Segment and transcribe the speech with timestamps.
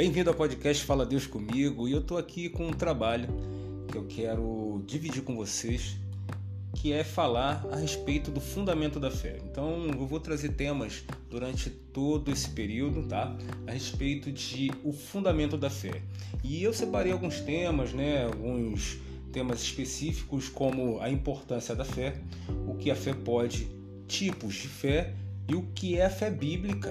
[0.00, 3.28] Bem-vindo ao podcast Fala Deus Comigo e eu tô aqui com um trabalho
[3.86, 5.94] que eu quero dividir com vocês,
[6.74, 9.38] que é falar a respeito do fundamento da fé.
[9.44, 13.36] Então, eu vou trazer temas durante todo esse período, tá?
[13.66, 16.00] A respeito de o fundamento da fé.
[16.42, 18.96] E eu separei alguns temas, né, alguns
[19.30, 22.14] temas específicos como a importância da fé,
[22.66, 23.68] o que a fé pode,
[24.08, 25.12] tipos de fé
[25.46, 26.90] e o que é a fé bíblica.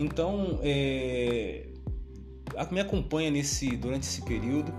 [0.00, 1.67] Então, é,
[2.70, 4.72] me acompanha nesse durante esse período,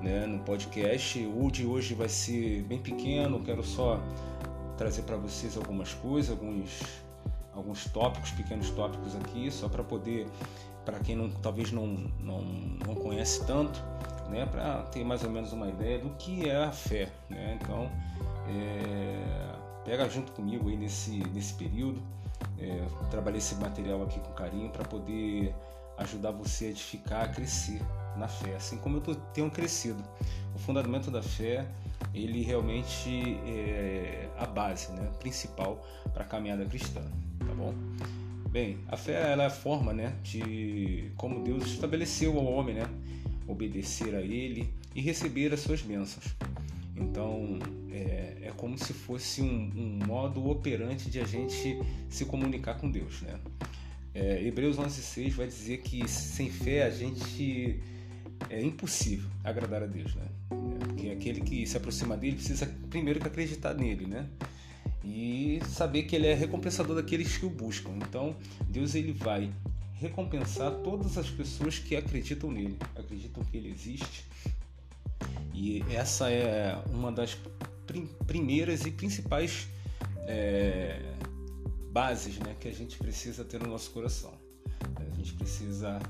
[0.00, 1.18] né, no podcast.
[1.26, 4.00] O de hoje vai ser bem pequeno, quero só
[4.76, 6.80] trazer para vocês algumas coisas, alguns
[7.54, 10.26] alguns tópicos, pequenos tópicos aqui, só para poder
[10.84, 11.86] para quem não, talvez não,
[12.18, 13.80] não, não conhece tanto,
[14.28, 17.58] né, para ter mais ou menos uma ideia do que é a fé, né?
[17.60, 17.88] Então,
[18.48, 22.02] é, pega junto comigo aí nesse nesse período.
[22.58, 25.54] É, trabalhei esse material aqui com carinho para poder
[25.98, 27.80] ajudar você a edificar, a crescer
[28.16, 30.02] na fé, assim como eu tenho crescido.
[30.54, 31.66] O fundamento da fé,
[32.14, 37.02] ele realmente é a base, né, principal para a caminhada cristã,
[37.38, 37.74] tá bom?
[38.50, 42.86] Bem, a fé ela é a forma, né, de como Deus estabeleceu ao homem, né,
[43.46, 46.34] obedecer a Ele e receber as suas bênçãos.
[46.94, 47.58] Então
[47.90, 52.90] é, é como se fosse um, um modo operante de a gente se comunicar com
[52.90, 53.38] Deus, né?
[54.14, 57.80] É, Hebreus 11:6 vai dizer que sem fé a gente
[58.50, 60.26] é impossível agradar a Deus, né?
[60.48, 64.26] Porque aquele que se aproxima dele precisa primeiro que acreditar nele, né?
[65.04, 67.92] E saber que ele é recompensador daqueles que o buscam.
[67.96, 68.36] Então,
[68.68, 69.50] Deus ele vai
[69.94, 74.24] recompensar todas as pessoas que acreditam nele, acreditam que ele existe.
[75.54, 77.36] E essa é uma das
[78.26, 79.68] primeiras e principais
[80.26, 81.00] é,
[81.92, 84.32] bases né, que a gente precisa ter no nosso coração.
[84.96, 86.00] A gente precisa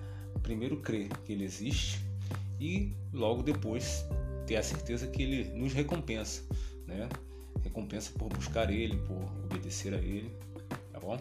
[0.42, 2.00] primeiro crer que ele existe
[2.60, 4.04] e logo depois
[4.46, 6.42] ter a certeza que ele nos recompensa,
[6.86, 7.08] né?
[7.62, 10.30] Recompensa por buscar ele, por obedecer a ele,
[10.92, 11.18] tá bom?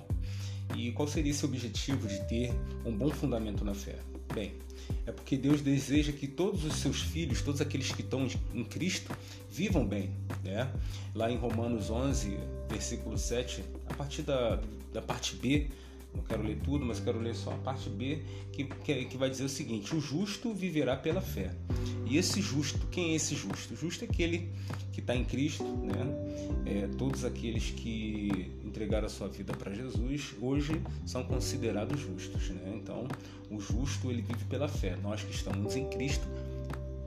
[0.75, 2.51] E qual seria esse objetivo de ter
[2.85, 3.99] um bom fundamento na fé?
[4.33, 4.53] Bem,
[5.05, 9.15] é porque Deus deseja que todos os seus filhos, todos aqueles que estão em Cristo,
[9.49, 10.11] vivam bem.
[10.43, 10.71] Né?
[11.13, 12.37] Lá em Romanos 11,
[12.69, 14.61] versículo 7, a partir da,
[14.93, 15.67] da parte B,
[16.13, 18.21] não quero ler tudo, mas quero ler só a parte B,
[18.51, 21.51] que, que, que vai dizer o seguinte: o justo viverá pela fé.
[22.11, 23.73] E esse justo, quem é esse justo?
[23.73, 24.49] Justo é aquele
[24.91, 25.95] que está em Cristo, né?
[26.65, 30.73] É, todos aqueles que entregaram a sua vida para Jesus hoje
[31.05, 32.73] são considerados justos, né?
[32.75, 33.07] Então,
[33.49, 34.97] o justo ele vive pela fé.
[35.01, 36.27] Nós que estamos em Cristo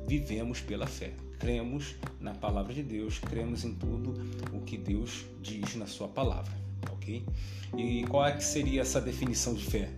[0.08, 1.12] vivemos pela fé.
[1.38, 4.14] Cremos na palavra de Deus, cremos em tudo
[4.54, 6.56] o que Deus diz na sua palavra,
[6.90, 7.22] ok?
[7.76, 9.90] E qual é que seria essa definição de fé?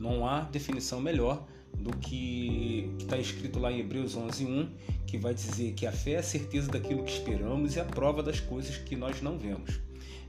[0.00, 1.46] Não há definição melhor
[1.80, 4.68] do que está escrito lá em Hebreus 11:1,
[5.06, 8.22] que vai dizer que a fé é a certeza daquilo que esperamos e a prova
[8.22, 9.80] das coisas que nós não vemos.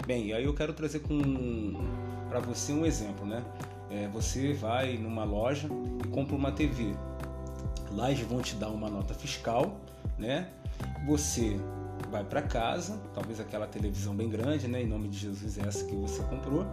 [0.05, 1.01] Bem, aí eu quero trazer
[2.29, 3.43] para você um exemplo, né?
[3.89, 5.67] É, você vai numa loja
[6.03, 6.95] e compra uma TV.
[7.91, 9.79] Lá eles vão te dar uma nota fiscal,
[10.17, 10.49] né?
[11.05, 11.59] Você
[12.09, 14.81] vai para casa, talvez aquela televisão bem grande, né?
[14.81, 16.65] Em nome de Jesus é essa que você comprou.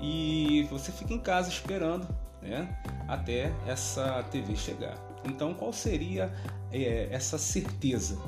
[0.00, 2.06] E você fica em casa esperando,
[2.42, 2.68] né?
[3.08, 4.96] Até essa TV chegar.
[5.24, 6.32] Então, qual seria
[6.70, 8.18] é, essa certeza?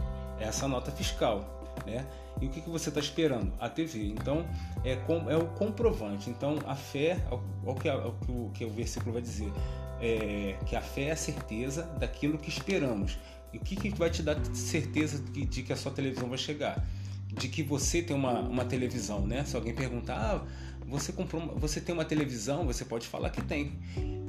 [0.40, 2.06] Essa nota fiscal né?
[2.40, 3.52] E o que, que você está esperando?
[3.58, 4.06] A TV.
[4.06, 4.46] Então,
[4.84, 6.30] é, com, é o comprovante.
[6.30, 7.18] Então, a fé,
[7.64, 9.52] o que, o que o versículo vai dizer,
[10.00, 13.18] é que a fé é a certeza daquilo que esperamos.
[13.52, 16.38] E o que, que vai te dar certeza de, de que a sua televisão vai
[16.38, 16.84] chegar?
[17.26, 19.44] De que você tem uma, uma televisão, né?
[19.44, 20.46] Se alguém perguntar, ah,
[20.88, 23.72] você comprou, você tem uma televisão, você pode falar que tem.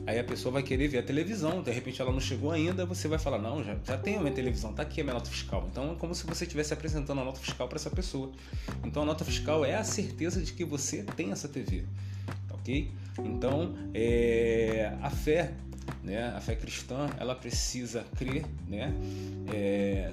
[0.05, 3.07] Aí a pessoa vai querer ver a televisão, de repente ela não chegou ainda, você
[3.07, 5.67] vai falar: Não, já, já tenho a minha televisão, tá aqui a minha nota fiscal.
[5.71, 8.31] Então é como se você estivesse apresentando a nota fiscal para essa pessoa.
[8.83, 11.85] Então a nota fiscal é a certeza de que você tem essa TV,
[12.47, 12.91] tá ok?
[13.19, 15.53] Então é, a fé,
[16.03, 18.93] né, a fé cristã, ela precisa crer né,
[19.53, 20.11] é,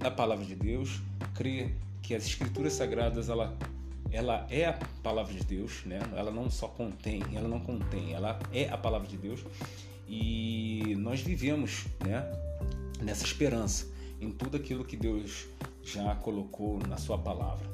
[0.00, 1.02] na palavra de Deus,
[1.34, 3.56] crer que as escrituras sagradas ela
[4.12, 5.98] ela é a palavra de Deus, né?
[6.14, 9.40] Ela não só contém, ela não contém, ela é a palavra de Deus.
[10.06, 12.30] E nós vivemos, né,
[13.00, 15.46] nessa esperança em tudo aquilo que Deus
[15.82, 17.66] já colocou na sua palavra,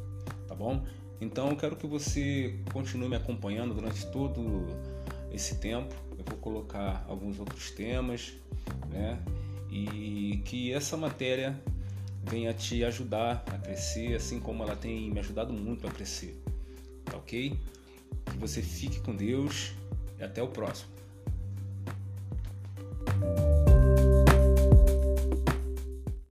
[0.46, 0.82] tá bom?
[1.20, 4.66] Então eu quero que você continue me acompanhando durante todo
[5.32, 5.94] esse tempo.
[6.16, 8.32] Eu vou colocar alguns outros temas,
[8.88, 9.20] né?
[9.70, 11.60] E que essa matéria
[12.24, 16.40] venha te ajudar a crescer, assim como ela tem me ajudado muito a crescer.
[17.04, 17.58] Tá ok?
[18.26, 19.72] Que você fique com Deus
[20.18, 20.97] e até o próximo.